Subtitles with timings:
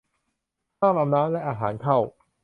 [0.79, 1.97] ห้ามเอาน้ำและอาหารเข้า